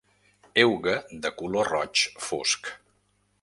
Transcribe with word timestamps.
Euga 0.63 0.95
de 1.27 1.31
color 1.41 1.69
roig 1.75 2.07
fosc. 2.29 2.73